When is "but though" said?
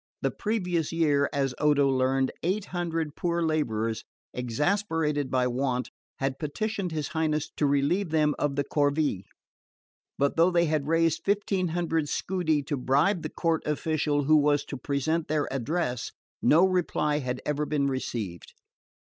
10.17-10.49